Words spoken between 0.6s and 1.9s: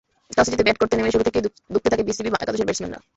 bat করতে নেমে শুরু থেকেই ধুঁকতে